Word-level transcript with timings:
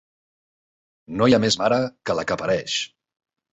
No 1.19 1.27
hi 1.29 1.37
ha 1.37 1.41
més 1.45 1.59
mare 1.65 1.79
que 2.11 2.19
la 2.23 2.27
que 2.33 2.41
pareix. 2.45 2.81